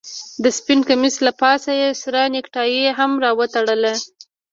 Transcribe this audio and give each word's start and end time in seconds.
د 0.43 0.45
سپين 0.57 0.79
کميس 0.89 1.15
له 1.27 1.31
پاسه 1.41 1.71
يې 1.81 1.89
سره 2.03 2.19
نيكټايي 2.33 2.83
هم 2.97 3.11
راوتړله. 3.25 3.93